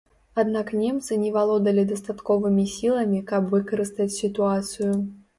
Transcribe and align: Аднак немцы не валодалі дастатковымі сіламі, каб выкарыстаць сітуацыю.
Аднак 0.41 0.69
немцы 0.83 1.17
не 1.25 1.27
валодалі 1.35 1.83
дастатковымі 1.91 2.65
сіламі, 2.77 3.19
каб 3.33 3.53
выкарыстаць 3.53 4.09
сітуацыю. 4.15 4.89